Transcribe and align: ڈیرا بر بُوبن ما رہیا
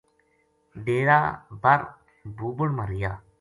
ڈیرا 0.85 1.19
بر 1.63 1.79
بُوبن 2.37 2.69
ما 2.77 2.83
رہیا 2.89 3.11